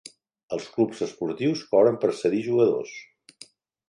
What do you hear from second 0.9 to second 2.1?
esportius cobren per